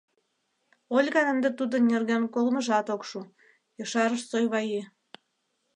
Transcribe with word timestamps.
—Ольган 0.95 1.27
ынде 1.33 1.49
тудын 1.59 1.83
нерген 1.91 2.23
колмыжат 2.33 2.87
ок 2.95 3.01
шу,— 3.09 3.19
ешарыш 3.83 4.21
Сойваи. 4.29 4.81